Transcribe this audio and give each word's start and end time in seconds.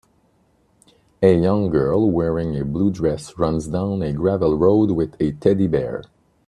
A 1.21 1.39
young 1.39 1.69
girl 1.69 2.09
wearing 2.09 2.57
a 2.57 2.65
blue 2.65 2.89
dress 2.89 3.37
runs 3.37 3.67
down 3.67 4.01
a 4.01 4.11
gravel 4.11 4.57
road 4.57 4.89
with 4.89 5.15
a 5.21 5.33
teddy 5.33 5.67
bear. 5.67 6.01